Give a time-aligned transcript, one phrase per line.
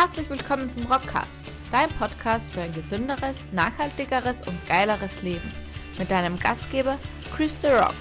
[0.00, 5.52] Herzlich willkommen zum Rockcast, dein Podcast für ein gesünderes, nachhaltigeres und geileres Leben.
[5.98, 7.00] Mit deinem Gastgeber
[7.34, 7.96] Chris The Rock,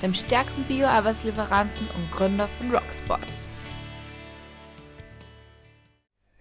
[0.00, 3.48] dem stärksten Bio-Arbeitslieferanten und Gründer von Rocksports.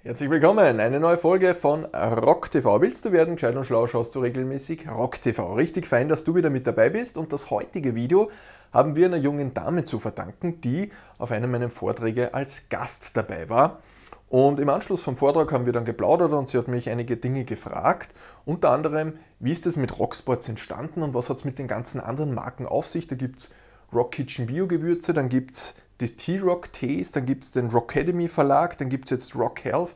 [0.04, 2.80] Herzlich willkommen, eine neue Folge von Rock TV.
[2.80, 5.56] Willst du werden gescheit und schlau, schaust du regelmäßig Rock TV.
[5.56, 8.30] Richtig fein, dass du wieder mit dabei bist und das heutige Video
[8.72, 13.50] haben wir einer jungen Dame zu verdanken, die auf einem meiner Vorträge als Gast dabei
[13.50, 13.80] war.
[14.30, 17.46] Und im Anschluss vom Vortrag haben wir dann geplaudert und sie hat mich einige Dinge
[17.46, 18.14] gefragt.
[18.46, 22.00] Unter anderem, wie ist es mit Rocksports entstanden und was hat es mit den ganzen
[22.00, 23.08] anderen Marken auf sich?
[23.08, 23.50] Da gibt es
[23.92, 28.28] Rock Kitchen Bio Gewürze, dann gibt es die T-Rock Tees, dann gibt es den Rockademy
[28.28, 29.96] Verlag, dann gibt es jetzt Rock Health.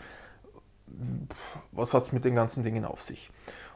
[1.71, 3.29] Was hat es mit den ganzen Dingen auf sich?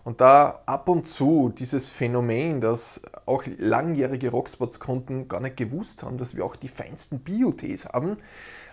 [0.04, 6.18] Und da ab und zu dieses Phänomen, dass auch langjährige Rocksports-Kunden gar nicht gewusst haben,
[6.18, 8.18] dass wir auch die feinsten Bio-Tees haben,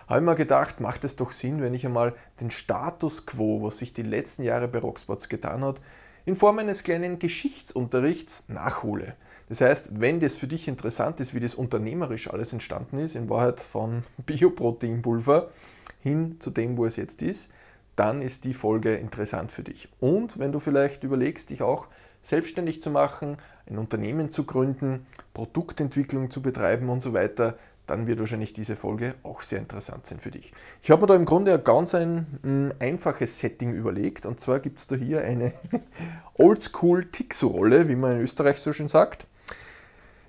[0.07, 3.77] habe ich mir gedacht, macht es doch Sinn, wenn ich einmal den Status quo, was
[3.77, 5.81] sich die letzten Jahre bei Rocksports getan hat,
[6.25, 9.15] in Form eines kleinen Geschichtsunterrichts nachhole.
[9.47, 13.29] Das heißt, wenn das für dich interessant ist, wie das unternehmerisch alles entstanden ist, in
[13.29, 15.49] Wahrheit von Bioproteinpulver
[16.01, 17.51] hin zu dem, wo es jetzt ist,
[17.95, 19.87] dann ist die Folge interessant für dich.
[19.99, 21.87] Und wenn du vielleicht überlegst, dich auch
[22.21, 28.19] selbstständig zu machen, ein Unternehmen zu gründen, Produktentwicklung zu betreiben und so weiter, dann wird
[28.19, 30.51] wahrscheinlich diese Folge auch sehr interessant sein für dich.
[30.81, 34.59] Ich habe mir da im Grunde ein ganz ein, ein einfaches Setting überlegt und zwar
[34.59, 35.53] gibt es da hier eine
[36.35, 39.27] Oldschool Tixo-Rolle, wie man in Österreich so schön sagt.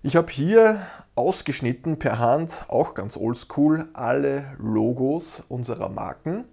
[0.02, 6.44] Ich habe hier ausgeschnitten per Hand, auch ganz oldschool, alle Logos unserer Marken.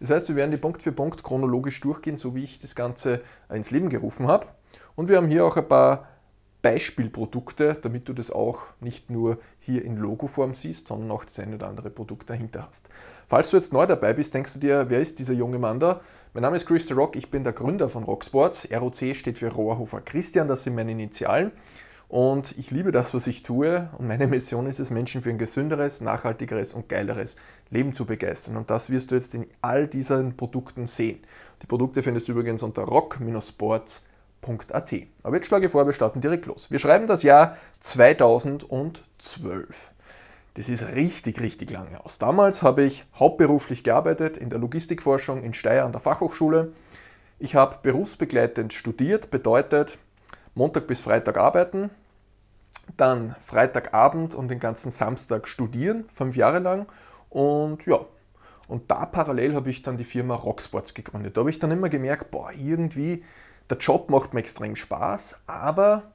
[0.00, 3.20] Das heißt, wir werden die Punkt für Punkt chronologisch durchgehen, so wie ich das Ganze
[3.48, 4.46] ins Leben gerufen habe.
[4.94, 6.08] Und wir haben hier auch ein paar
[6.62, 11.56] Beispielprodukte, damit du das auch nicht nur hier in Logoform siehst, sondern auch das eine
[11.56, 12.88] oder andere Produkt dahinter hast.
[13.28, 16.00] Falls du jetzt neu dabei bist, denkst du dir, wer ist dieser junge Mann da?
[16.32, 18.68] Mein Name ist Chris the Rock, ich bin der Gründer von Rocksports.
[18.72, 21.50] ROC steht für Rohrhofer Christian, das sind meine Initialen.
[22.08, 23.90] Und ich liebe das, was ich tue.
[23.98, 27.36] Und meine Mission ist es, Menschen für ein gesünderes, nachhaltigeres und geileres
[27.70, 28.56] Leben zu begeistern.
[28.56, 31.18] Und das wirst du jetzt in all diesen Produkten sehen.
[31.62, 34.15] Die Produkte findest du übrigens unter rock-sports.com
[34.46, 34.94] www.ecom.at.
[35.22, 36.70] Aber jetzt schlage ich vor, wir starten direkt los.
[36.70, 39.92] Wir schreiben das Jahr 2012.
[40.54, 42.18] Das ist richtig, richtig lange aus.
[42.18, 46.72] Damals habe ich hauptberuflich gearbeitet in der Logistikforschung in Steyr an der Fachhochschule.
[47.38, 49.98] Ich habe berufsbegleitend studiert, bedeutet
[50.54, 51.90] Montag bis Freitag arbeiten,
[52.96, 56.86] dann Freitagabend und den ganzen Samstag studieren, fünf Jahre lang.
[57.28, 57.98] Und ja,
[58.66, 61.36] und da parallel habe ich dann die Firma Rocksports gegründet.
[61.36, 63.22] Da habe ich dann immer gemerkt, boah, irgendwie
[63.70, 66.12] der Job macht mir extrem Spaß, aber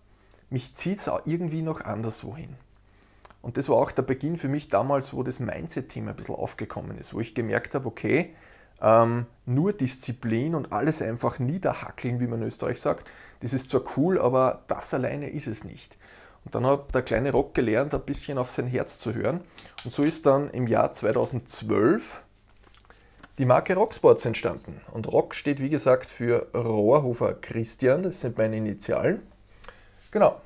[0.49, 2.55] mich zieht es auch irgendwie noch anderswo hin.
[3.41, 6.97] Und das war auch der Beginn für mich damals, wo das Mindset-Thema ein bisschen aufgekommen
[6.97, 8.35] ist, wo ich gemerkt habe, okay,
[8.81, 13.07] ähm, nur Disziplin und alles einfach niederhackeln, wie man in Österreich sagt,
[13.41, 15.97] das ist zwar cool, aber das alleine ist es nicht.
[16.43, 19.41] Und dann hat der kleine Rock gelernt, ein bisschen auf sein Herz zu hören.
[19.83, 22.21] Und so ist dann im Jahr 2012
[23.41, 24.79] die Marke Rocksports entstanden.
[24.91, 29.23] Und Rock steht wie gesagt für Rohrhofer Christian, das sind meine Initialen.
[30.11, 30.39] Genau,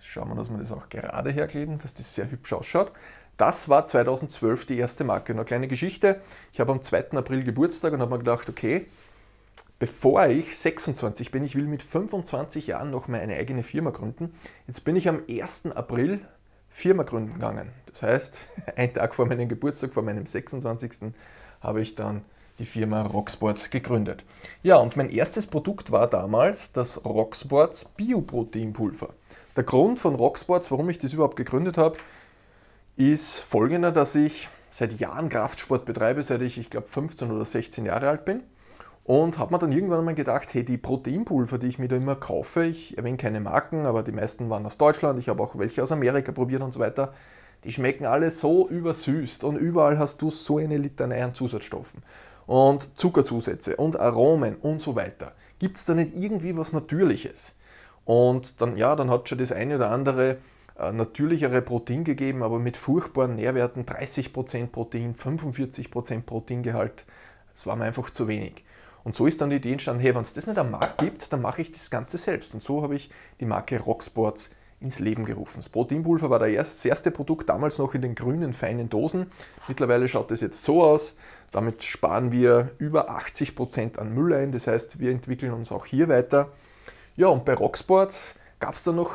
[0.00, 2.92] schauen wir, dass wir das auch gerade herkleben, dass das sehr hübsch ausschaut.
[3.36, 5.34] Das war 2012 die erste Marke.
[5.34, 6.22] Eine kleine Geschichte.
[6.50, 7.10] Ich habe am 2.
[7.10, 8.86] April Geburtstag und habe mir gedacht, okay,
[9.78, 14.32] bevor ich 26 bin, ich will mit 25 Jahren noch meine eigene Firma gründen.
[14.66, 15.72] Jetzt bin ich am 1.
[15.74, 16.20] April
[16.70, 17.70] Firma gründen gegangen.
[17.92, 18.46] Das heißt,
[18.76, 21.12] ein Tag vor meinem Geburtstag, vor meinem 26
[21.60, 22.22] habe ich dann
[22.58, 24.24] die Firma Rocksports gegründet.
[24.62, 29.08] Ja, und mein erstes Produkt war damals das Rocksports Bioproteinpulver.
[29.56, 31.96] Der Grund von Rocksports, warum ich das überhaupt gegründet habe,
[32.96, 37.86] ist folgender, dass ich seit Jahren Kraftsport betreibe, seit ich, ich glaube, 15 oder 16
[37.86, 38.42] Jahre alt bin.
[39.04, 42.14] Und habe mir dann irgendwann mal gedacht, hey, die Proteinpulver, die ich mir da immer
[42.14, 45.82] kaufe, ich erwähne keine Marken, aber die meisten waren aus Deutschland, ich habe auch welche
[45.82, 47.12] aus Amerika probiert und so weiter,
[47.64, 52.02] die schmecken alle so übersüßt und überall hast du so eine Litanei an Zusatzstoffen
[52.46, 55.32] und Zuckerzusätze und Aromen und so weiter.
[55.58, 57.52] Gibt es da nicht irgendwie was Natürliches?
[58.04, 60.38] Und dann, ja, dann hat schon das eine oder andere
[60.78, 67.04] äh, natürlichere Protein gegeben, aber mit furchtbaren Nährwerten, 30% Protein, 45% Proteingehalt,
[67.52, 68.64] das war mir einfach zu wenig.
[69.04, 71.32] Und so ist dann die Idee entstanden, hey, wenn es das nicht am Markt gibt,
[71.32, 72.54] dann mache ich das Ganze selbst.
[72.54, 75.58] Und so habe ich die Marke Rocksports ins Leben gerufen.
[75.58, 79.26] Das Proteinpulver war das erste Produkt, damals noch in den grünen, feinen Dosen.
[79.68, 81.16] Mittlerweile schaut es jetzt so aus.
[81.50, 84.52] Damit sparen wir über 80 Prozent an Müll ein.
[84.52, 86.50] Das heißt, wir entwickeln uns auch hier weiter.
[87.16, 89.12] Ja, und bei Rocksports gab es dann noch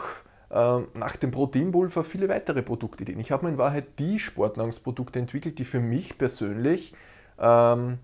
[0.51, 3.19] äh, nach dem Proteinpulver viele weitere Produktideen.
[3.19, 6.93] Ich habe mir in Wahrheit die Sportnahrungsprodukte entwickelt, die für mich persönlich
[7.39, 7.99] ähm,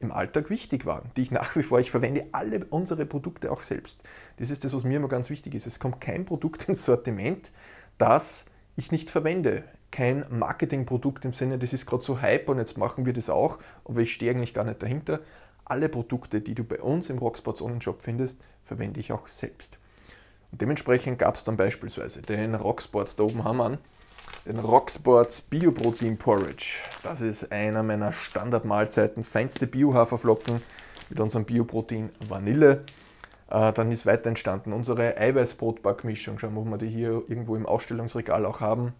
[0.00, 3.62] im Alltag wichtig waren, die ich nach wie vor, ich verwende alle unsere Produkte auch
[3.62, 4.02] selbst.
[4.38, 5.66] Das ist das, was mir immer ganz wichtig ist.
[5.66, 7.50] Es kommt kein Produkt ins Sortiment,
[7.98, 8.46] das
[8.76, 9.64] ich nicht verwende.
[9.90, 13.58] Kein Marketingprodukt im Sinne, das ist gerade so hype und jetzt machen wir das auch,
[13.84, 15.20] aber ich stehe eigentlich gar nicht dahinter.
[15.64, 19.78] Alle Produkte, die du bei uns im Rocksports Online-Shop findest, verwende ich auch selbst.
[20.52, 23.78] Und dementsprechend gab es dann beispielsweise den Rocksports, da oben haben wir
[24.46, 26.82] den Rocksports Bioprotein Porridge.
[27.02, 30.62] Das ist einer meiner Standardmahlzeiten, feinste Bio-Haferflocken
[31.08, 32.84] mit unserem Bioprotein Vanille.
[33.50, 36.38] Äh, dann ist weiter entstanden unsere Eiweißbrotbackmischung.
[36.38, 38.92] Schauen wir, ob wir die hier irgendwo im Ausstellungsregal auch haben.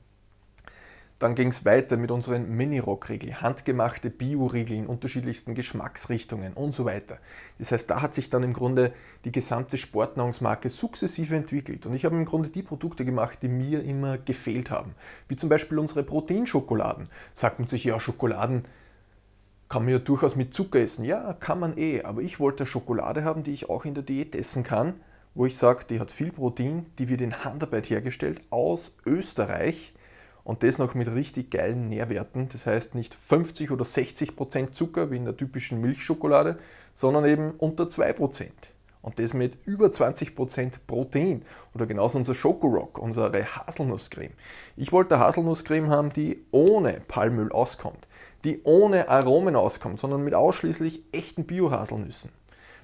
[1.19, 7.19] Dann ging es weiter mit unseren Mini-Rock-Riegeln, handgemachte Bio-Riegel in unterschiedlichsten Geschmacksrichtungen und so weiter.
[7.59, 8.93] Das heißt, da hat sich dann im Grunde
[9.25, 11.87] die gesamte Sportnahrungsmarke sukzessive entwickelt.
[11.87, 14.95] Und ich habe im Grunde die Produkte gemacht, die mir immer gefehlt haben.
[15.27, 17.09] Wie zum Beispiel unsere Proteinschokoladen.
[17.33, 18.67] Sagt man sich, ja, Schokoladen
[19.71, 21.07] kann man ja durchaus mit Zucker essen.
[21.07, 22.03] Ja, kann man eh.
[22.03, 25.01] Aber ich wollte Schokolade haben, die ich auch in der Diät essen kann,
[25.35, 29.95] wo ich sage, die hat viel Protein, die wird in Handarbeit hergestellt aus Österreich
[30.47, 32.49] und das noch mit richtig geilen Nährwerten.
[32.49, 36.59] Das heißt nicht 50 oder 60 Prozent Zucker wie in der typischen Milchschokolade,
[36.95, 38.71] sondern eben unter 2 Prozent.
[39.03, 41.43] Und das mit über 20 Prozent Protein.
[41.75, 44.35] Oder genauso unser Schokorock, unsere Haselnusscreme.
[44.77, 48.07] Ich wollte Haselnusscreme haben, die ohne Palmöl auskommt,
[48.45, 52.31] die ohne Aromen auskommt, sondern mit ausschließlich echten Bio-Haselnüssen.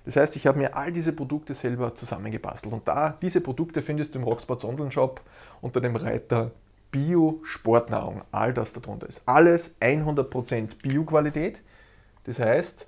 [0.05, 2.75] Das heißt, ich habe mir all diese Produkte selber zusammengebastelt.
[2.75, 5.21] Und da, diese Produkte findest du im Rocksports Online Shop
[5.61, 6.51] unter dem Reiter
[6.93, 9.23] Bio-Sportnahrung, all das darunter ist.
[9.27, 11.63] Alles 100% Bio-Qualität.
[12.25, 12.87] Das heißt,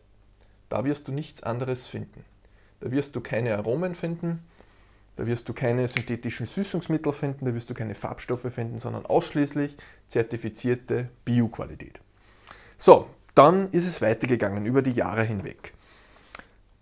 [0.68, 2.24] da wirst du nichts anderes finden.
[2.80, 4.44] Da wirst du keine Aromen finden,
[5.16, 9.76] da wirst du keine synthetischen Süßungsmittel finden, da wirst du keine Farbstoffe finden, sondern ausschließlich
[10.08, 12.00] zertifizierte Bio-Qualität.
[12.76, 15.72] So, dann ist es weitergegangen über die Jahre hinweg.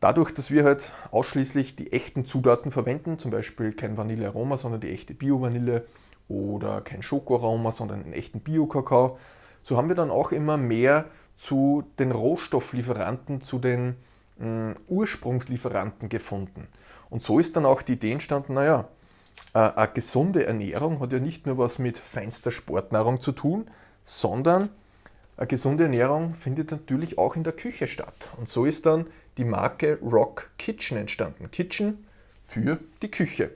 [0.00, 4.90] Dadurch, dass wir halt ausschließlich die echten Zutaten verwenden, zum Beispiel kein Vanillearoma, sondern die
[4.90, 5.86] echte Bio-Vanille,
[6.32, 9.18] oder kein Schokoaroma, sondern einen echten Bio-Kakao.
[9.62, 11.06] So haben wir dann auch immer mehr
[11.36, 13.96] zu den Rohstofflieferanten, zu den
[14.40, 16.68] äh, Ursprungslieferanten gefunden.
[17.10, 18.88] Und so ist dann auch die Idee entstanden, naja,
[19.54, 23.68] äh, eine gesunde Ernährung hat ja nicht nur was mit feinster Sportnahrung zu tun,
[24.04, 24.70] sondern
[25.36, 28.30] eine gesunde Ernährung findet natürlich auch in der Küche statt.
[28.36, 29.06] Und so ist dann
[29.36, 31.50] die Marke Rock Kitchen entstanden.
[31.50, 32.06] Kitchen
[32.42, 33.50] für die Küche.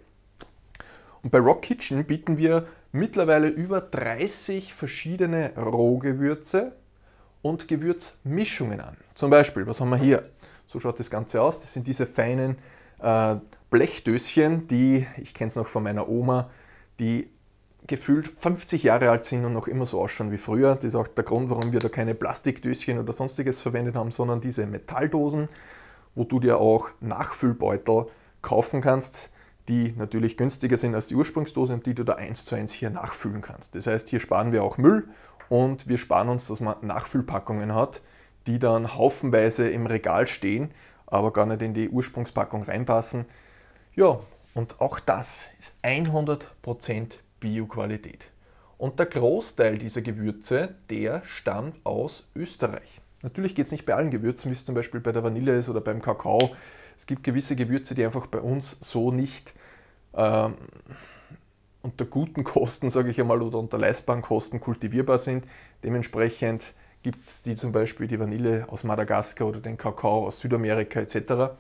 [1.26, 6.76] Und bei Rock Kitchen bieten wir mittlerweile über 30 verschiedene Rohgewürze
[7.43, 8.96] und Gewürzmischungen an.
[9.12, 10.23] Zum Beispiel, was haben wir hier?
[10.69, 11.58] So schaut das Ganze aus.
[11.58, 12.58] Das sind diese feinen
[13.02, 13.34] äh,
[13.70, 16.49] Blechdöschen, die, ich kenne es noch von meiner Oma,
[17.00, 17.28] die
[17.88, 20.76] gefühlt 50 Jahre alt sind und noch immer so ausschauen wie früher.
[20.76, 24.40] Das ist auch der Grund, warum wir da keine Plastikdöschen oder sonstiges verwendet haben, sondern
[24.40, 25.49] diese Metalldosen,
[26.14, 28.06] wo du dir auch Nachfüllbeutel
[28.43, 29.31] kaufen kannst
[29.69, 32.91] die natürlich günstiger sind als die Ursprungsdose und die du da eins zu eins hier
[32.91, 33.75] nachfüllen kannst.
[33.75, 35.09] Das heißt, hier sparen wir auch Müll
[35.49, 38.03] und wir sparen uns, dass man Nachfüllpackungen hat,
[38.47, 40.71] die dann haufenweise im Regal stehen,
[41.07, 43.27] aber gar nicht in die Ursprungspackung reinpassen.
[43.95, 44.21] Ja,
[44.55, 48.27] und auch das ist 100% Bio-Qualität.
[48.79, 53.00] Und der Großteil dieser Gewürze, der stammt aus Österreich.
[53.23, 55.69] Natürlich geht es nicht bei allen Gewürzen, wie es zum Beispiel bei der Vanille ist
[55.69, 56.55] oder beim Kakao.
[56.97, 59.55] Es gibt gewisse Gewürze, die einfach bei uns so nicht
[60.15, 60.55] ähm,
[61.83, 65.47] unter guten Kosten, sage ich einmal, oder unter leistbaren Kosten kultivierbar sind.
[65.85, 71.00] Dementsprechend gibt es die zum Beispiel die Vanille aus Madagaskar oder den Kakao aus Südamerika
[71.00, 71.55] etc.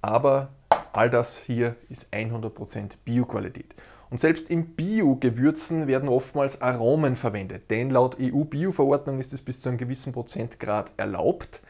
[0.00, 0.48] Aber
[0.92, 3.74] all das hier ist 100% Bioqualität.
[4.08, 9.68] Und selbst in Bio-Gewürzen werden oftmals Aromen verwendet, denn laut EU-Bio-Verordnung ist es bis zu
[9.68, 11.60] einem gewissen Prozentgrad erlaubt.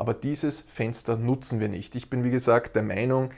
[0.00, 1.94] Aber dieses Fenster nutzen wir nicht.
[1.94, 3.32] Ich bin wie gesagt der Meinung,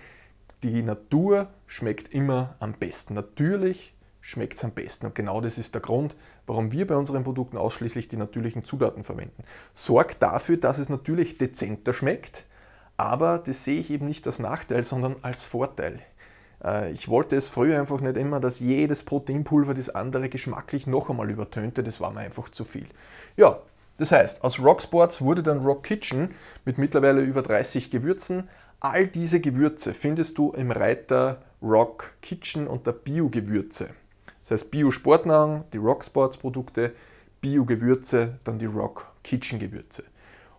[0.63, 3.15] die Natur schmeckt immer am besten.
[3.15, 5.07] Natürlich schmeckt es am besten.
[5.07, 6.15] Und genau das ist der Grund,
[6.47, 9.43] warum wir bei unseren Produkten ausschließlich die natürlichen Zutaten verwenden.
[9.75, 12.45] Sorgt dafür, dass es natürlich dezenter schmeckt,
[12.97, 15.99] aber das sehe ich eben nicht als Nachteil, sondern als Vorteil.
[16.63, 21.11] Äh, ich wollte es früher einfach nicht immer, dass jedes Proteinpulver das andere geschmacklich noch
[21.11, 21.83] einmal übertönte.
[21.83, 22.87] Das war mir einfach zu viel.
[23.37, 23.59] Ja,
[24.03, 28.49] das heißt, aus Rock Sports wurde dann Rock Kitchen mit mittlerweile über 30 Gewürzen.
[28.81, 33.91] All diese Gewürze findest du im Reiter Rock Kitchen unter Bio-Gewürze.
[34.41, 36.97] Das heißt Bio-Sportnahrung, die Rock Sports Produkte,
[37.41, 40.03] Bio-Gewürze, dann die Rock Kitchen Gewürze.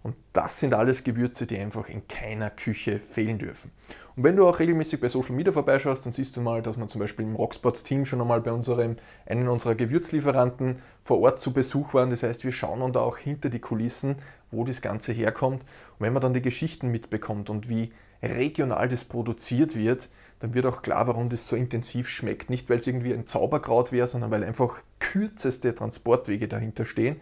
[0.04, 3.72] Und das sind alles Gewürze, die einfach in keiner Küche fehlen dürfen.
[4.18, 6.88] Und wenn du auch regelmäßig bei Social Media vorbeischaust, dann siehst du mal, dass wir
[6.88, 11.54] zum Beispiel im Rocksports Team schon einmal bei unserem, einen unserer Gewürzlieferanten vor Ort zu
[11.54, 12.10] Besuch waren.
[12.10, 14.18] Das heißt, wir schauen da auch hinter die Kulissen,
[14.52, 15.62] wo das Ganze herkommt.
[15.62, 20.66] Und wenn man dann die Geschichten mitbekommt und wie regional das produziert wird, dann wird
[20.66, 22.50] auch klar, warum das so intensiv schmeckt.
[22.50, 27.22] Nicht, weil es irgendwie ein Zauberkraut wäre, sondern weil einfach kürzeste Transportwege dahinter stehen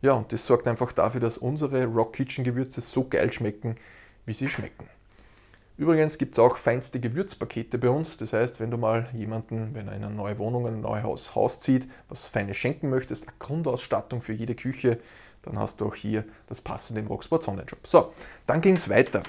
[0.00, 3.76] ja, und das sorgt einfach dafür, dass unsere Rock Kitchen Gewürze so geil schmecken,
[4.26, 4.88] wie sie schmecken.
[5.76, 8.16] Übrigens gibt es auch feinste Gewürzpakete bei uns.
[8.16, 11.60] Das heißt, wenn du mal jemanden, wenn er in eine neue Wohnung, ein neues Haus,
[11.60, 14.98] zieht, was Feines schenken möchtest, eine Grundausstattung für jede Küche,
[15.42, 17.86] dann hast du auch hier das passende im Rocksport Online Shop.
[17.86, 18.12] So,
[18.46, 19.22] dann ging es weiter.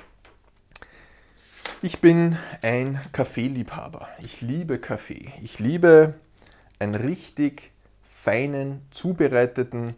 [1.84, 4.10] Ich bin ein Kaffeeliebhaber.
[4.20, 5.32] Ich liebe Kaffee.
[5.42, 6.16] Ich liebe
[6.80, 7.72] einen richtig
[8.04, 9.96] feinen, zubereiteten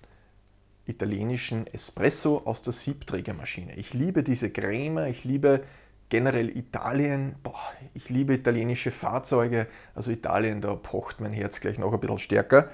[0.91, 3.75] italienischen Espresso aus der Siebträgermaschine.
[3.75, 5.63] Ich liebe diese Creme, ich liebe
[6.09, 7.59] generell Italien, boah,
[7.93, 12.69] ich liebe italienische Fahrzeuge, also Italien, da pocht mein Herz gleich noch ein bisschen stärker.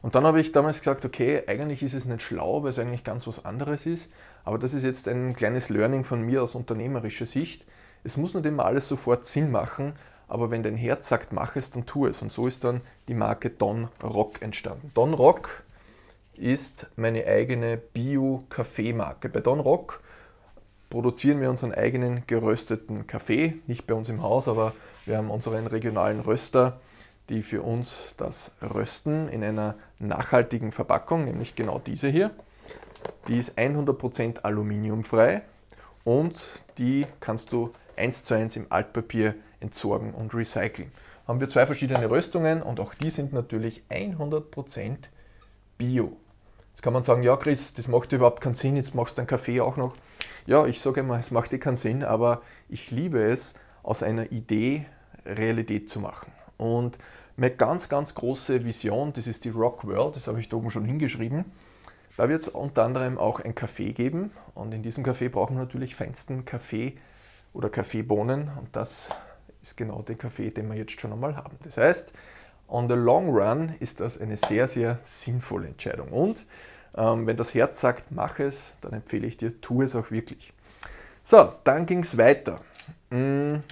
[0.00, 3.02] Und dann habe ich damals gesagt, okay, eigentlich ist es nicht schlau, weil es eigentlich
[3.02, 4.12] ganz was anderes ist,
[4.44, 7.66] aber das ist jetzt ein kleines Learning von mir aus unternehmerischer Sicht.
[8.04, 9.94] Es muss nicht immer alles sofort Sinn machen,
[10.28, 12.22] aber wenn dein Herz sagt, mach es, dann tu es.
[12.22, 14.92] Und so ist dann die Marke Don Rock entstanden.
[14.94, 15.64] Don Rock
[16.38, 19.28] ist meine eigene Bio-Kaffeemarke.
[19.28, 20.00] Bei Don Rock
[20.90, 24.72] produzieren wir unseren eigenen gerösteten Kaffee, nicht bei uns im Haus, aber
[25.04, 26.80] wir haben unseren regionalen Röster,
[27.28, 32.30] die für uns das rösten in einer nachhaltigen Verpackung, nämlich genau diese hier.
[33.26, 35.42] Die ist 100% aluminiumfrei
[36.04, 36.42] und
[36.78, 40.90] die kannst du eins zu eins im Altpapier entsorgen und recyceln.
[41.26, 44.96] Haben wir zwei verschiedene Röstungen und auch die sind natürlich 100%
[45.76, 46.16] bio.
[46.78, 49.26] Jetzt kann man sagen, ja Chris, das macht überhaupt keinen Sinn, jetzt machst du einen
[49.26, 49.94] Kaffee auch noch.
[50.46, 54.30] Ja, ich sage immer, es macht dir keinen Sinn, aber ich liebe es, aus einer
[54.30, 54.86] Idee
[55.26, 56.30] Realität zu machen.
[56.56, 56.96] Und
[57.36, 60.70] meine ganz, ganz große Vision, das ist die Rock World, das habe ich da oben
[60.70, 61.46] schon hingeschrieben.
[62.16, 65.64] Da wird es unter anderem auch ein Kaffee geben und in diesem Kaffee brauchen wir
[65.64, 66.96] natürlich feinsten Kaffee
[67.54, 69.08] oder Kaffeebohnen und das
[69.60, 71.58] ist genau der Kaffee, den wir jetzt schon einmal haben.
[71.64, 72.12] Das heißt,
[72.68, 76.08] on the long run ist das eine sehr, sehr sinnvolle Entscheidung.
[76.08, 76.44] Und
[76.96, 80.52] ähm, wenn das Herz sagt, mach es, dann empfehle ich dir, tu es auch wirklich.
[81.22, 82.60] So, dann ging es weiter.
[83.10, 83.62] Hm.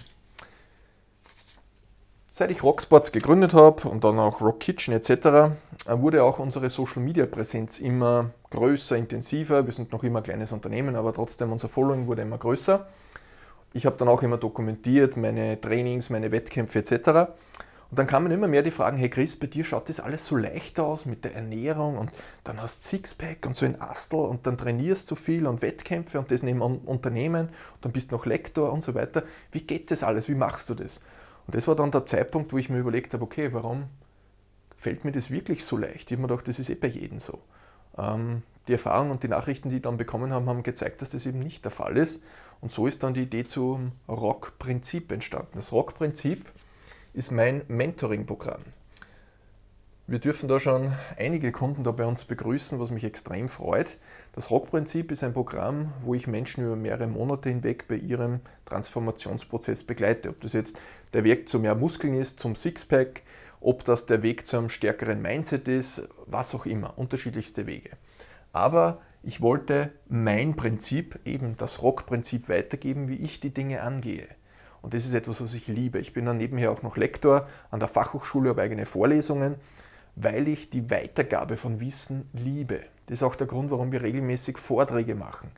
[2.28, 5.50] Seit ich Rocksports gegründet habe und dann auch Rock Kitchen etc., äh,
[5.88, 9.64] wurde auch unsere Social Media Präsenz immer größer, intensiver.
[9.64, 12.86] Wir sind noch immer ein kleines Unternehmen, aber trotzdem unser Following wurde immer größer.
[13.72, 17.30] Ich habe dann auch immer dokumentiert meine Trainings, meine Wettkämpfe etc.
[17.90, 20.36] Und dann kamen immer mehr die Fragen, hey Chris, bei dir schaut das alles so
[20.36, 22.10] leicht aus mit der Ernährung und
[22.42, 26.18] dann hast du Sixpack und so ein Astel und dann trainierst du viel und Wettkämpfe
[26.18, 29.22] und das neben Unternehmen und dann bist du noch Lektor und so weiter.
[29.52, 30.28] Wie geht das alles?
[30.28, 31.00] Wie machst du das?
[31.46, 33.84] Und das war dann der Zeitpunkt, wo ich mir überlegt habe, okay, warum
[34.76, 36.10] fällt mir das wirklich so leicht?
[36.10, 37.38] Ich habe mir gedacht, das ist eh bei jedem so.
[37.96, 41.24] Ähm, die Erfahrung und die Nachrichten, die ich dann bekommen haben, haben gezeigt, dass das
[41.24, 42.20] eben nicht der Fall ist.
[42.60, 45.52] Und so ist dann die Idee zum Rock-Prinzip entstanden.
[45.54, 46.50] Das Rock-Prinzip
[47.16, 48.60] ist mein Mentoring-Programm.
[50.06, 53.96] Wir dürfen da schon einige Kunden da bei uns begrüßen, was mich extrem freut.
[54.34, 59.84] Das Rock-Prinzip ist ein Programm, wo ich Menschen über mehrere Monate hinweg bei ihrem Transformationsprozess
[59.84, 60.28] begleite.
[60.28, 60.78] Ob das jetzt
[61.14, 63.22] der Weg zu mehr Muskeln ist, zum Sixpack,
[63.60, 67.92] ob das der Weg zu einem stärkeren Mindset ist, was auch immer, unterschiedlichste Wege.
[68.52, 74.28] Aber ich wollte mein Prinzip, eben das Rock-Prinzip weitergeben, wie ich die Dinge angehe.
[74.86, 75.98] Und das ist etwas, was ich liebe.
[75.98, 79.56] Ich bin dann nebenher auch noch Lektor an der Fachhochschule, habe eigene Vorlesungen,
[80.14, 82.82] weil ich die Weitergabe von Wissen liebe.
[83.06, 85.50] Das ist auch der Grund, warum wir regelmäßig Vorträge machen.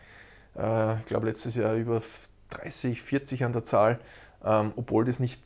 [0.57, 2.01] Äh, ich glaube, letztes Jahr über
[2.49, 3.99] 30, 40 an der Zahl,
[4.43, 5.43] ähm, obwohl das nicht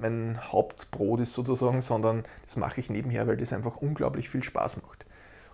[0.00, 4.82] mein Hauptbrot ist sozusagen, sondern das mache ich nebenher, weil das einfach unglaublich viel Spaß
[4.82, 5.06] macht.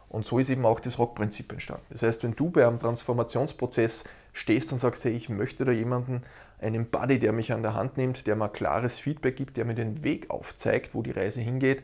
[0.08, 1.86] Und so ist eben auch das Rockprinzip entstanden.
[1.90, 6.22] Das heißt, wenn du bei einem Transformationsprozess stehst und sagst, hey, ich möchte da jemanden
[6.60, 9.74] einen Buddy, der mich an der Hand nimmt, der mir klares Feedback gibt, der mir
[9.74, 11.82] den Weg aufzeigt, wo die Reise hingeht.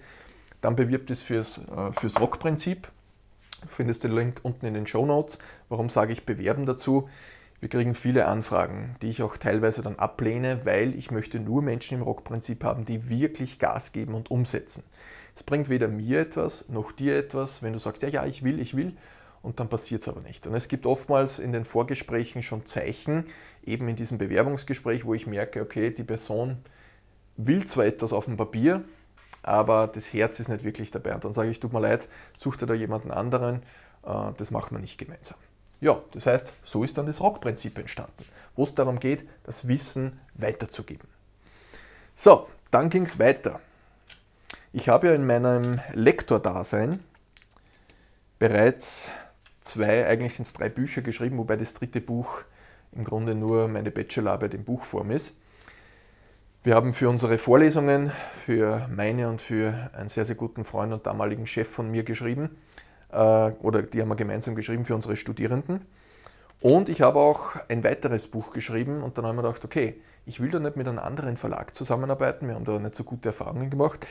[0.60, 2.88] Dann bewirbt es fürs, äh, fürs Rock-Prinzip.
[3.62, 5.38] Du findest den Link unten in den Show Notes.
[5.68, 7.08] Warum sage ich bewerben dazu?
[7.60, 11.98] Wir kriegen viele Anfragen, die ich auch teilweise dann ablehne, weil ich möchte nur Menschen
[11.98, 14.82] im Rock-Prinzip haben, die wirklich Gas geben und umsetzen.
[15.36, 18.60] Es bringt weder mir etwas noch dir etwas, wenn du sagst, ja, ja, ich will,
[18.60, 18.96] ich will,
[19.42, 20.46] und dann passiert es aber nicht.
[20.46, 23.26] Und es gibt oftmals in den Vorgesprächen schon Zeichen,
[23.62, 26.58] eben in diesem Bewerbungsgespräch, wo ich merke, okay, die Person
[27.36, 28.84] will zwar etwas auf dem Papier,
[29.42, 31.14] aber das Herz ist nicht wirklich dabei.
[31.14, 33.62] Und dann sage ich, tut mir leid, such dir da jemanden anderen,
[34.04, 35.36] äh, das machen wir nicht gemeinsam.
[35.80, 40.20] Ja, das heißt, so ist dann das Rock-Prinzip entstanden, wo es darum geht, das Wissen
[40.34, 41.08] weiterzugeben.
[42.14, 43.60] So, dann ging es weiter.
[44.72, 47.00] Ich habe ja in meinem Lektordasein
[48.38, 49.10] bereits
[49.60, 52.42] zwei, eigentlich sind es drei Bücher geschrieben, wobei das dritte Buch
[52.92, 55.34] im Grunde nur meine Bachelorarbeit in Buchform ist.
[56.62, 61.06] Wir haben für unsere Vorlesungen, für meine und für einen sehr, sehr guten Freund und
[61.06, 62.50] damaligen Chef von mir geschrieben,
[63.12, 65.84] oder die haben wir gemeinsam geschrieben für unsere Studierenden.
[66.60, 70.40] Und ich habe auch ein weiteres Buch geschrieben und dann haben wir gedacht, okay, ich
[70.40, 73.70] will da nicht mit einem anderen Verlag zusammenarbeiten, wir haben da nicht so gute Erfahrungen
[73.70, 74.06] gemacht.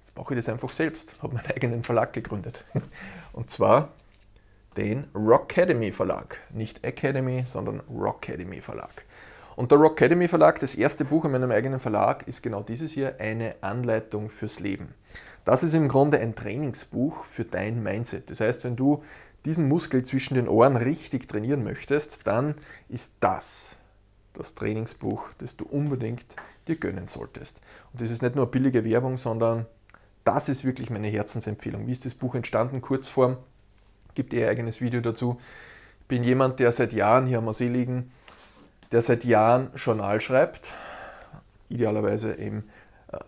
[0.00, 2.64] Jetzt mache ich das einfach selbst, habe meinen eigenen Verlag gegründet.
[3.32, 3.90] Und zwar
[4.76, 6.40] den Rock Academy Verlag.
[6.50, 9.04] Nicht Academy, sondern Rock Academy Verlag.
[9.56, 12.92] Und der Rock Academy Verlag, das erste Buch in meinem eigenen Verlag, ist genau dieses
[12.92, 14.94] hier, eine Anleitung fürs Leben.
[15.44, 18.30] Das ist im Grunde ein Trainingsbuch für dein Mindset.
[18.30, 19.02] Das heißt, wenn du
[19.44, 22.54] diesen Muskel zwischen den Ohren richtig trainieren möchtest, dann
[22.88, 23.78] ist das
[24.32, 26.26] das Trainingsbuch, das du unbedingt
[26.66, 27.60] dir gönnen solltest.
[27.92, 29.66] Und das ist nicht nur billige Werbung, sondern
[30.24, 31.86] das ist wirklich meine Herzensempfehlung.
[31.86, 32.80] Wie ist das Buch entstanden?
[32.80, 33.36] Kurzform,
[34.14, 35.38] gibt ihr eigenes Video dazu.
[36.00, 38.10] Ich bin jemand, der seit Jahren, hier am See liegen,
[38.94, 40.72] der seit Jahren Journal schreibt,
[41.68, 42.62] idealerweise im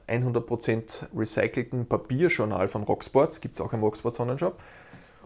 [0.06, 4.62] 100% äh, recycelten Papierjournal von Rocksports, gibt es auch im Rocksports Sonnenshop.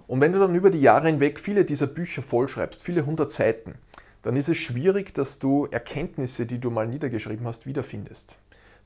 [0.07, 3.75] Und wenn du dann über die Jahre hinweg viele dieser Bücher vollschreibst, viele hundert Seiten,
[4.23, 8.39] dann ist es schwierig, dass du Erkenntnisse, die du mal niedergeschrieben hast, wiederfindest.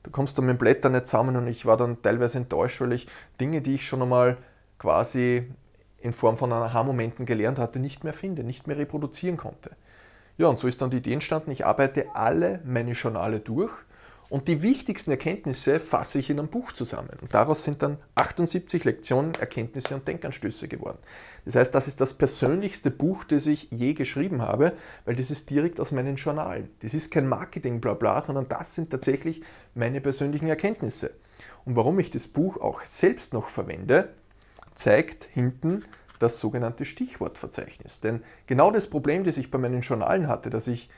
[0.03, 2.91] Du kommst dann mit dem Blätter nicht zusammen und ich war dann teilweise enttäuscht, weil
[2.91, 3.07] ich
[3.39, 4.35] Dinge, die ich schon einmal
[4.77, 5.47] quasi
[6.01, 9.71] in Form von Aha-Momenten gelernt hatte, nicht mehr finde, nicht mehr reproduzieren konnte.
[10.37, 13.71] Ja, und so ist dann die Idee entstanden, ich arbeite alle meine Journale durch
[14.29, 17.11] und die wichtigsten Erkenntnisse fasse ich in einem Buch zusammen.
[17.21, 20.97] Und daraus sind dann 78 Lektionen, Erkenntnisse und Denkanstöße geworden.
[21.45, 24.73] Das heißt, das ist das persönlichste Buch, das ich je geschrieben habe,
[25.05, 26.69] weil das ist direkt aus meinen Journalen.
[26.81, 29.41] Das ist kein Marketing-Blabla, sondern das sind tatsächlich
[29.75, 31.11] meine persönlichen Erkenntnisse.
[31.63, 34.09] Und warum ich das Buch auch selbst noch verwende,
[34.73, 35.83] zeigt hinten
[36.19, 38.01] das sogenannte Stichwortverzeichnis.
[38.01, 40.89] Denn genau das Problem, das ich bei meinen Journalen hatte, dass ich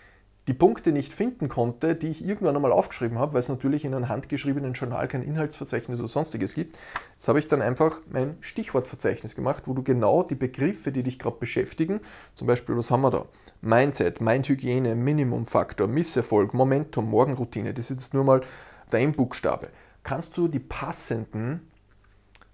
[0.48, 3.94] die Punkte nicht finden konnte, die ich irgendwann einmal aufgeschrieben habe, weil es natürlich in
[3.94, 6.78] einem handgeschriebenen Journal kein Inhaltsverzeichnis oder sonstiges gibt.
[7.14, 11.20] Jetzt habe ich dann einfach mein Stichwortverzeichnis gemacht, wo du genau die Begriffe, die dich
[11.20, 12.00] gerade beschäftigen,
[12.34, 13.26] zum Beispiel, was haben wir da?
[13.62, 18.42] Mindset, Mindhygiene, Minimumfaktor, Misserfolg, Momentum, Morgenroutine, das ist jetzt nur mal
[18.90, 19.68] dein Buchstabe.
[20.04, 21.68] Kannst du die passenden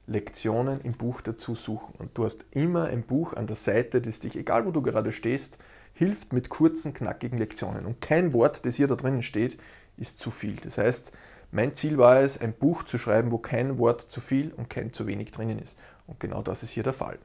[0.06, 1.96] Lektionen im Buch dazu suchen.
[1.98, 5.12] Und du hast immer ein Buch an der Seite, das dich, egal wo du gerade
[5.12, 5.58] stehst,
[5.94, 7.86] hilft mit kurzen, knackigen Lektionen.
[7.86, 9.58] Und kein Wort, das hier da drinnen steht,
[9.98, 10.56] ist zu viel.
[10.58, 11.13] Das heißt,
[11.52, 14.92] mein Ziel war es, ein Buch zu schreiben, wo kein Wort zu viel und kein
[14.92, 15.78] zu wenig drinnen ist.
[16.08, 17.20] Und genau das ist hier der Fall.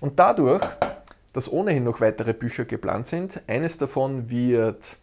[0.00, 0.64] Und dadurch,
[1.32, 4.98] dass ohnehin noch weitere Bücher geplant sind, eines davon wird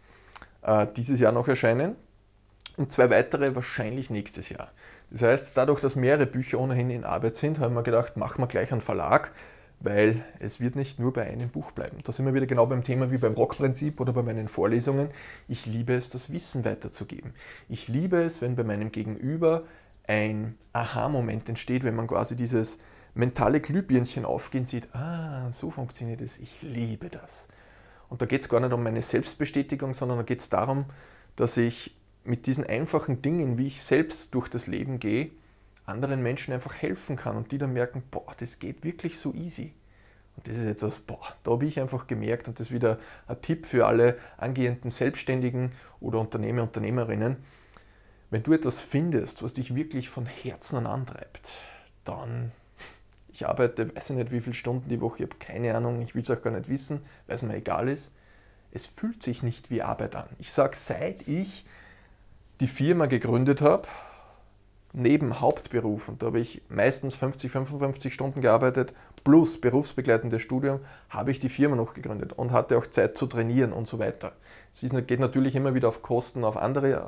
[0.62, 1.96] äh, dieses Jahr noch erscheinen
[2.76, 4.70] und zwei weitere wahrscheinlich nächstes Jahr.
[5.10, 8.46] Das heißt, dadurch, dass mehrere Bücher ohnehin in Arbeit sind, haben wir gedacht, machen wir
[8.46, 9.32] gleich einen Verlag,
[9.80, 11.98] weil es wird nicht nur bei einem Buch bleiben.
[12.04, 15.08] Da sind wir wieder genau beim Thema wie beim Rockprinzip oder bei meinen Vorlesungen.
[15.46, 17.32] Ich liebe es, das Wissen weiterzugeben.
[17.68, 19.64] Ich liebe es, wenn bei meinem Gegenüber
[20.06, 22.78] ein Aha-Moment entsteht, wenn man quasi dieses
[23.14, 24.94] mentale Glühbirnchen aufgehen sieht.
[24.94, 26.38] Ah, so funktioniert es.
[26.38, 27.48] Ich liebe das.
[28.08, 30.86] Und da geht es gar nicht um meine Selbstbestätigung, sondern da geht es darum,
[31.36, 35.30] dass ich mit diesen einfachen Dingen, wie ich selbst durch das Leben gehe,
[35.86, 39.72] anderen Menschen einfach helfen kann und die dann merken, boah, das geht wirklich so easy.
[40.36, 43.40] Und das ist etwas, boah, da habe ich einfach gemerkt und das ist wieder ein
[43.42, 47.38] Tipp für alle angehenden Selbstständigen oder Unternehmer, Unternehmerinnen.
[48.30, 51.54] Wenn du etwas findest, was dich wirklich von Herzen antreibt,
[52.04, 52.52] dann,
[53.32, 56.14] ich arbeite, weiß ich nicht wie viele Stunden die Woche, ich habe keine Ahnung, ich
[56.14, 58.12] will es auch gar nicht wissen, weil es mir egal ist.
[58.70, 60.28] Es fühlt sich nicht wie Arbeit an.
[60.38, 61.64] Ich sage, seit ich
[62.60, 63.88] die Firma gegründet habe,
[64.92, 71.30] neben Hauptberuf, und da habe ich meistens 50, 55 Stunden gearbeitet, plus berufsbegleitendes Studium, habe
[71.30, 74.32] ich die Firma noch gegründet und hatte auch Zeit zu trainieren und so weiter.
[74.72, 77.04] Es geht natürlich immer wieder auf Kosten, auf andere,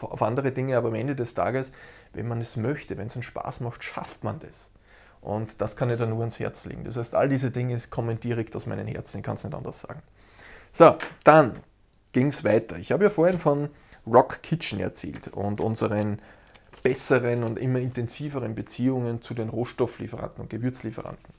[0.00, 1.72] auf andere Dinge, aber am Ende des Tages,
[2.12, 4.70] wenn man es möchte, wenn es einen Spaß macht, schafft man das.
[5.20, 6.84] Und das kann ich dann nur ans Herz legen.
[6.84, 9.80] Das heißt, all diese Dinge kommen direkt aus meinem Herzen, ich kann es nicht anders
[9.80, 10.02] sagen.
[10.70, 11.60] So, dann
[12.12, 12.76] ging es weiter.
[12.76, 13.70] Ich habe ja vorhin von
[14.06, 16.20] Rock Kitchen erzählt und unseren
[16.82, 21.34] besseren und immer intensiveren Beziehungen zu den Rohstofflieferanten und Gewürzlieferanten.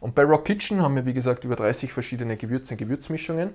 [0.00, 3.50] Und bei Rock Kitchen haben wir, wie gesagt, über 30 verschiedene Gewürze und Gewürzmischungen.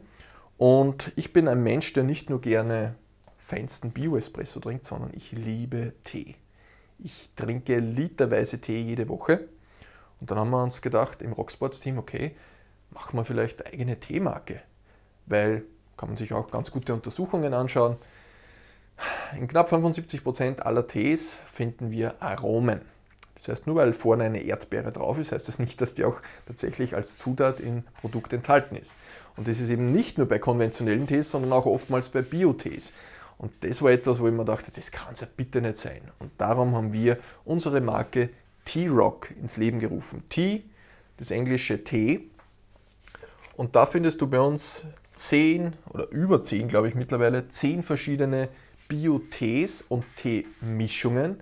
[0.58, 2.96] Und ich bin ein Mensch, der nicht nur gerne
[3.38, 6.36] feinsten Bio-Espresso trinkt, sondern ich liebe Tee.
[7.00, 9.48] Ich trinke literweise Tee jede Woche.
[10.20, 12.36] Und dann haben wir uns gedacht im Rocksports-Team, okay,
[12.92, 14.62] machen wir vielleicht eigene Teemarke.
[15.26, 15.64] Weil,
[15.98, 17.98] kann man sich auch ganz gute Untersuchungen anschauen,
[19.36, 22.82] in knapp 75% aller Tees finden wir Aromen.
[23.36, 26.22] Das heißt, nur weil vorne eine Erdbeere drauf ist, heißt das nicht, dass die auch
[26.46, 28.96] tatsächlich als Zutat im Produkt enthalten ist.
[29.36, 32.94] Und das ist eben nicht nur bei konventionellen Tees, sondern auch oftmals bei Biotees.
[33.38, 36.02] Und das war etwas, wo ich mir dachte, das kann es ja bitte nicht sein.
[36.20, 38.30] Und darum haben wir unsere Marke
[38.66, 40.24] T-Rock ins Leben gerufen.
[40.30, 40.64] T,
[41.18, 42.30] das englische T.
[43.56, 48.50] Und da findest du bei uns zehn oder über zehn, glaube ich mittlerweile, zehn verschiedene
[48.92, 51.42] Bio-Tees und Teemischungen.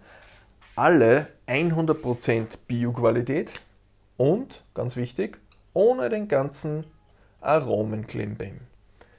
[0.75, 3.53] Alle 100% Bio-Qualität
[4.17, 5.39] und, ganz wichtig,
[5.73, 6.85] ohne den ganzen
[7.41, 8.59] Aromenklimbim.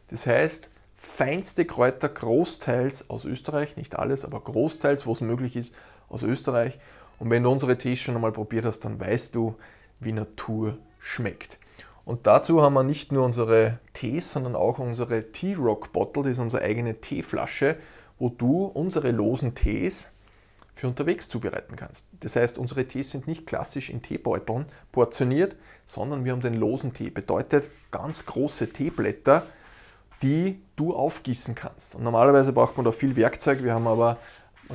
[0.09, 5.75] Das heißt, feinste Kräuter großteils aus Österreich, nicht alles, aber großteils, wo es möglich ist,
[6.09, 6.79] aus Österreich.
[7.19, 9.57] Und wenn du unsere Tees schon einmal probiert hast, dann weißt du,
[9.99, 11.59] wie Natur schmeckt.
[12.05, 16.33] Und dazu haben wir nicht nur unsere Tees, sondern auch unsere Tea Rock Bottle, das
[16.35, 17.77] ist unsere eigene Teeflasche,
[18.21, 20.13] wo du unsere losen Tees
[20.75, 22.07] für unterwegs zubereiten kannst.
[22.21, 26.93] Das heißt, unsere Tees sind nicht klassisch in Teebeuteln portioniert, sondern wir haben den losen
[26.93, 27.11] Tee.
[27.11, 29.47] Bedeutet ganz große Teeblätter,
[30.23, 31.97] die du aufgießen kannst.
[31.97, 34.19] Und normalerweise braucht man da viel Werkzeug, wir haben aber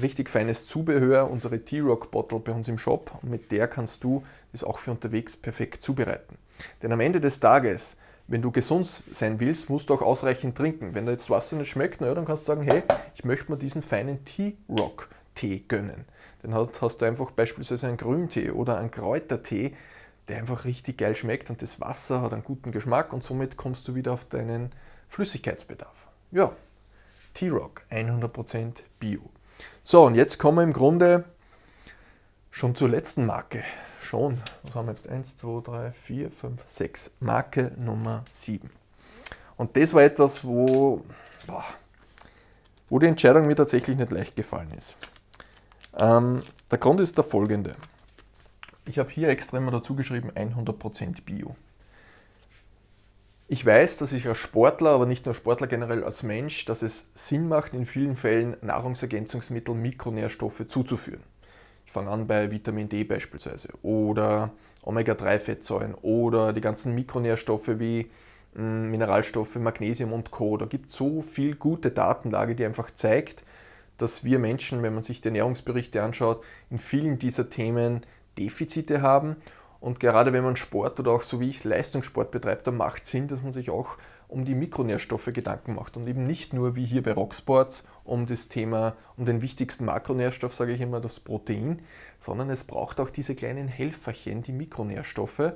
[0.02, 4.24] richtig feines Zubehör, unsere T-Rock Bottle bei uns im Shop und mit der kannst du
[4.52, 6.38] das auch für unterwegs perfekt zubereiten.
[6.82, 7.98] Denn am Ende des Tages,
[8.28, 10.96] wenn du gesund sein willst, musst du auch ausreichend trinken.
[10.96, 12.84] Wenn dir jetzt Wasser nicht schmeckt, na, dann kannst du sagen, hey,
[13.14, 16.06] ich möchte mir diesen feinen T-Rock Tee gönnen.
[16.42, 19.76] Dann hast, hast du einfach beispielsweise einen Grüntee oder einen Kräutertee,
[20.28, 23.88] der einfach richtig geil schmeckt und das Wasser hat einen guten Geschmack und somit kommst
[23.88, 24.72] du wieder auf deinen
[25.08, 26.08] Flüssigkeitsbedarf.
[26.32, 26.52] Ja,
[27.36, 29.30] T-Rock, 100% Bio.
[29.84, 31.26] So, und jetzt kommen wir im Grunde
[32.56, 33.66] schon zur letzten Marke.
[34.02, 35.10] Schon, was haben wir jetzt?
[35.10, 37.12] 1, 2, 3, 4, 5, 6.
[37.20, 38.70] Marke Nummer 7.
[39.58, 41.04] Und das war etwas, wo,
[41.48, 41.66] boah,
[42.88, 44.96] wo die Entscheidung mir tatsächlich nicht leicht gefallen ist.
[45.98, 46.42] Ähm,
[46.72, 47.76] der Grund ist der folgende.
[48.86, 51.58] Ich habe hier extra immer dazu geschrieben 100% Bio.
[53.50, 57.10] Ich weiß, dass ich als Sportler, aber nicht nur Sportler generell als Mensch, dass es
[57.14, 61.22] Sinn macht, in vielen Fällen Nahrungsergänzungsmittel Mikronährstoffe zuzuführen.
[61.96, 64.52] Ich fange an bei Vitamin D beispielsweise oder
[64.84, 68.12] Omega-3-Fettsäuren oder die ganzen Mikronährstoffe wie
[68.54, 70.58] hm, Mineralstoffe, Magnesium und Co.
[70.58, 73.46] Da gibt es so viel gute Datenlage, die einfach zeigt,
[73.96, 78.02] dass wir Menschen, wenn man sich die Ernährungsberichte anschaut, in vielen dieser Themen
[78.38, 79.38] Defizite haben
[79.80, 83.12] und gerade wenn man Sport oder auch so wie ich Leistungssport betreibt, dann macht es
[83.12, 86.84] Sinn, dass man sich auch um die Mikronährstoffe Gedanken macht und eben nicht nur wie
[86.84, 91.82] hier bei Rocksports um das Thema, um den wichtigsten Makronährstoff, sage ich immer, das Protein,
[92.20, 95.54] sondern es braucht auch diese kleinen Helferchen, die Mikronährstoffe,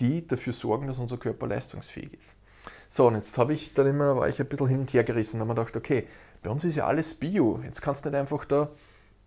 [0.00, 2.36] die dafür sorgen, dass unser Körper leistungsfähig ist.
[2.88, 5.40] So, und jetzt habe ich dann immer, war ich ein bisschen hin und her gerissen
[5.40, 6.06] habe mir gedacht, okay,
[6.42, 8.70] bei uns ist ja alles Bio, jetzt kannst du nicht einfach da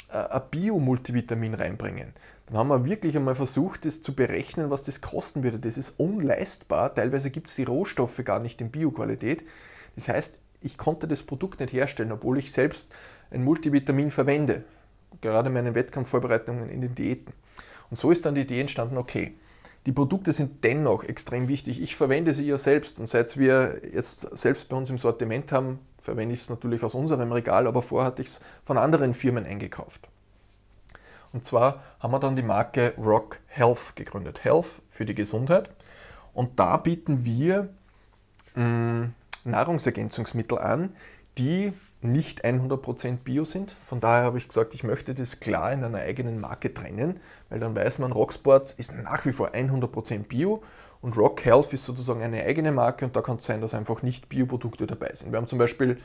[0.09, 2.13] äh, ein Bio-Multivitamin reinbringen.
[2.47, 5.59] Dann haben wir wirklich einmal versucht, das zu berechnen, was das kosten würde.
[5.59, 6.93] Das ist unleistbar.
[6.93, 9.45] Teilweise gibt es die Rohstoffe gar nicht in Bioqualität.
[9.95, 12.91] Das heißt, ich konnte das Produkt nicht herstellen, obwohl ich selbst
[13.31, 14.63] ein Multivitamin verwende.
[15.19, 17.33] Gerade in meinen Wettkampfvorbereitungen in den Diäten.
[17.89, 19.35] Und so ist dann die Idee entstanden, okay,
[19.85, 21.81] die Produkte sind dennoch extrem wichtig.
[21.81, 25.79] Ich verwende sie ja selbst und seit wir jetzt selbst bei uns im Sortiment haben,
[25.99, 29.45] verwende ich es natürlich aus unserem Regal, aber vorher hatte ich es von anderen Firmen
[29.45, 30.07] eingekauft.
[31.33, 34.43] Und zwar haben wir dann die Marke Rock Health gegründet.
[34.43, 35.69] Health für die Gesundheit.
[36.33, 37.69] Und da bieten wir
[38.55, 39.13] mh, mm,
[39.45, 40.95] Nahrungsergänzungsmittel an,
[41.37, 43.75] die nicht 100% Bio sind.
[43.81, 47.59] Von daher habe ich gesagt, ich möchte das klar in einer eigenen Marke trennen, weil
[47.59, 50.63] dann weiß man, Rocksports ist nach wie vor 100% Bio
[51.01, 54.01] und Rock Health ist sozusagen eine eigene Marke und da kann es sein, dass einfach
[54.01, 55.31] nicht Bioprodukte dabei sind.
[55.31, 55.97] Wir haben zum Beispiel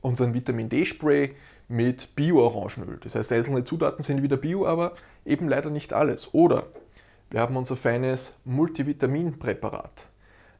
[0.00, 1.34] unseren Vitamin D-Spray
[1.68, 2.98] mit Bio-Orangenöl.
[3.02, 4.94] Das heißt, einzelne Zutaten sind wieder Bio, aber
[5.24, 6.32] eben leider nicht alles.
[6.32, 6.66] Oder
[7.30, 10.07] wir haben unser feines Multivitaminpräparat.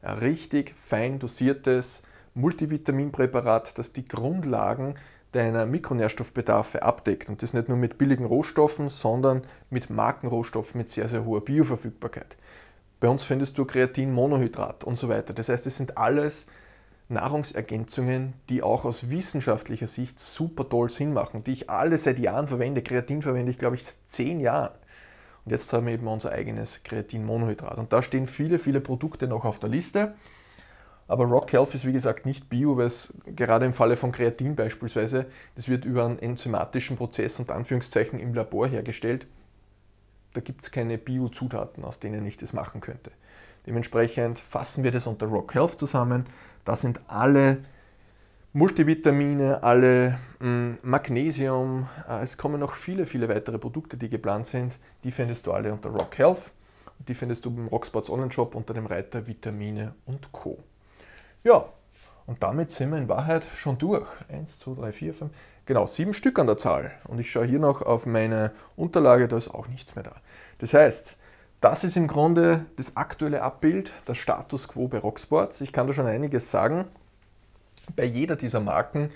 [0.01, 4.95] Ein richtig fein dosiertes Multivitaminpräparat, das die Grundlagen
[5.31, 7.29] deiner Mikronährstoffbedarfe abdeckt.
[7.29, 12.37] Und das nicht nur mit billigen Rohstoffen, sondern mit Markenrohstoffen mit sehr, sehr hoher Bioverfügbarkeit.
[12.99, 15.33] Bei uns findest du Kreatinmonohydrat und so weiter.
[15.33, 16.47] Das heißt, es sind alles
[17.09, 22.47] Nahrungsergänzungen, die auch aus wissenschaftlicher Sicht super toll Sinn machen, die ich alle seit Jahren
[22.47, 22.81] verwende.
[22.81, 24.73] Kreatin verwende ich, glaube ich, seit zehn Jahren.
[25.49, 27.79] Und jetzt haben wir eben unser eigenes Kreatinmonohydrat.
[27.79, 30.13] Und da stehen viele, viele Produkte noch auf der Liste.
[31.07, 34.55] Aber Rock Health ist wie gesagt nicht Bio, weil es gerade im Falle von Kreatin
[34.55, 39.25] beispielsweise, das wird über einen enzymatischen Prozess und Anführungszeichen im Labor hergestellt.
[40.33, 43.09] Da gibt es keine Bio-Zutaten, aus denen ich das machen könnte.
[43.65, 46.27] Dementsprechend fassen wir das unter Rock Health zusammen.
[46.63, 47.57] Da sind alle
[48.53, 54.47] Multivitamine, alle mh, hm, Magnesium, äh, es kommen noch viele, viele weitere Produkte, die geplant
[54.47, 54.79] sind.
[55.03, 56.51] Die findest du alle unter Rock Health.
[56.97, 60.57] Die findest du im Rocksports Online Shop unter dem Reiter Vitamine und Co.
[61.43, 61.65] Ja,
[62.25, 64.07] und damit sind wir in Wahrheit schon durch.
[64.27, 65.31] Eins, zwei, drei, vier, fünf,
[65.67, 66.91] genau, sieben Stück an der Zahl.
[67.07, 70.15] Und ich schaue hier noch auf meine Unterlage, da ist auch nichts mehr da.
[70.57, 71.17] Das heißt,
[71.61, 75.61] das ist im Grunde das aktuelle Abbild, der Status quo bei Rocksports.
[75.61, 76.85] Ich kann da schon einiges sagen.
[77.95, 79.11] Bei jeder dieser Marken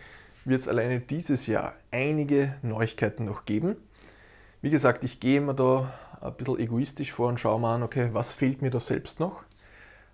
[0.45, 3.77] wird es alleine dieses Jahr einige Neuigkeiten noch geben.
[4.61, 8.09] Wie gesagt, ich gehe immer da ein bisschen egoistisch vor und schaue mal an, okay,
[8.13, 9.43] was fehlt mir da selbst noch?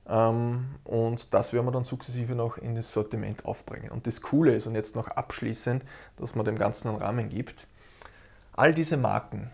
[0.08, 3.92] Ähm, und das werden wir dann sukzessive noch in das Sortiment aufbringen.
[3.92, 5.84] Und das Coole ist, und jetzt noch abschließend,
[6.18, 7.68] dass man dem Ganzen einen Rahmen gibt,
[8.54, 9.52] all diese Marken,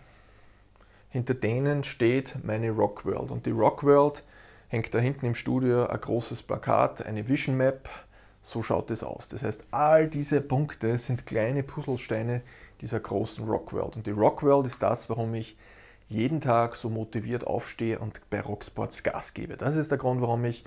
[1.10, 3.30] hinter denen steht meine Rock World.
[3.30, 4.24] Und die Rock World
[4.68, 7.88] hängt da hinten im Studio ein großes Plakat, eine Vision Map,
[8.46, 9.26] so schaut es aus.
[9.26, 12.42] Das heißt, all diese Punkte sind kleine Puzzlesteine
[12.80, 13.96] dieser großen Rockworld.
[13.96, 15.58] Und die Rockworld ist das, warum ich
[16.08, 19.56] jeden Tag so motiviert aufstehe und bei Rocksports Gas gebe.
[19.56, 20.64] Das ist der Grund, warum ich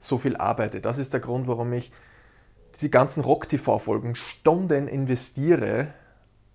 [0.00, 0.80] so viel arbeite.
[0.80, 1.92] Das ist der Grund, warum ich
[2.74, 5.94] diese ganzen Rock-TV-Folgen Stunden investiere,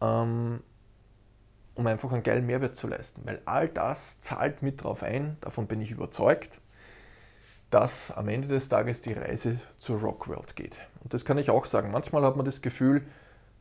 [0.02, 0.62] ähm,
[1.76, 3.22] um einfach einen geilen Mehrwert zu leisten.
[3.24, 6.60] Weil all das zahlt mit drauf ein, davon bin ich überzeugt
[7.76, 10.80] dass am Ende des Tages die Reise zur Rockworld geht.
[11.04, 11.92] Und das kann ich auch sagen.
[11.92, 13.06] Manchmal hat man das Gefühl,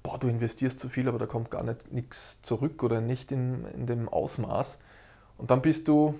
[0.05, 3.65] boah, du investierst zu viel, aber da kommt gar nicht nichts zurück oder nicht in,
[3.75, 4.79] in dem Ausmaß.
[5.37, 6.15] Und dann bist du,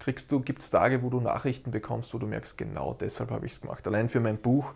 [0.00, 3.46] kriegst du, gibt es Tage, wo du Nachrichten bekommst, wo du merkst, genau deshalb habe
[3.46, 3.86] ich es gemacht.
[3.86, 4.74] Allein für mein Buch,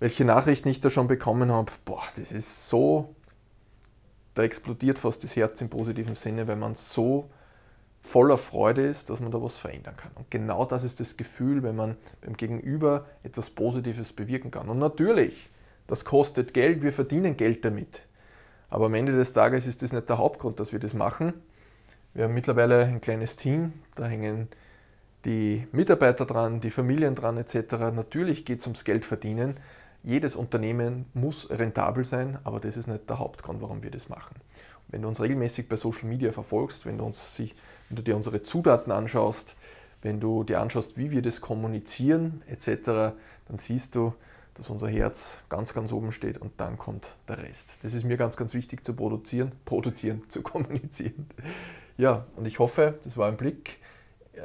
[0.00, 3.14] welche Nachrichten ich da schon bekommen habe, boah, das ist so,
[4.32, 7.28] da explodiert fast das Herz im positiven Sinne, wenn man so
[8.04, 10.10] voller Freude ist, dass man da was verändern kann.
[10.14, 14.68] Und genau das ist das Gefühl, wenn man beim Gegenüber etwas Positives bewirken kann.
[14.68, 15.50] Und natürlich,
[15.86, 18.02] das kostet Geld, wir verdienen Geld damit.
[18.68, 21.32] Aber am Ende des Tages ist das nicht der Hauptgrund, dass wir das machen.
[22.12, 24.48] Wir haben mittlerweile ein kleines Team, da hängen
[25.24, 27.72] die Mitarbeiter dran, die Familien dran etc.
[27.94, 29.56] Natürlich geht es ums Geld verdienen.
[30.02, 34.36] Jedes Unternehmen muss rentabel sein, aber das ist nicht der Hauptgrund, warum wir das machen.
[34.88, 37.40] Wenn du uns regelmäßig bei Social Media verfolgst, wenn du, uns,
[37.88, 39.56] wenn du dir unsere Zutaten anschaust,
[40.02, 43.14] wenn du dir anschaust, wie wir das kommunizieren etc.,
[43.46, 44.14] dann siehst du,
[44.54, 47.78] dass unser Herz ganz, ganz oben steht und dann kommt der Rest.
[47.82, 51.26] Das ist mir ganz, ganz wichtig zu produzieren, produzieren, zu kommunizieren.
[51.96, 53.78] Ja, und ich hoffe, das war ein Blick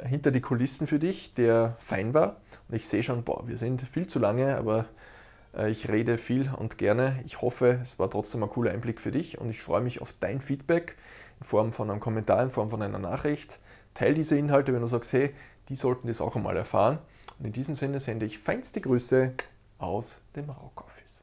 [0.04, 2.36] hinter die Kulissen für dich, der fein war.
[2.68, 4.84] Und ich sehe schon, boah, wir sind viel zu lange, aber äh,
[5.68, 7.20] ich rede viel und gerne.
[7.24, 10.14] Ich hoffe, es war trotzdem ein cooler Einblick für dich und ich freue mich auf
[10.20, 10.96] dein Feedback
[11.40, 13.58] in Form von einem Kommentar, in Form von einer Nachricht.
[13.94, 15.34] Teil diese Inhalte, wenn du sagst, hey,
[15.68, 16.98] die sollten das auch einmal erfahren.
[17.38, 19.32] Und in diesem Sinne sende ich feinste Grüße
[19.78, 21.19] aus dem Rock Office.